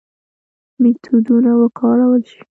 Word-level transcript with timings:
میتودونه 0.81 1.51
وکارول 1.61 2.21
شي. 2.29 2.39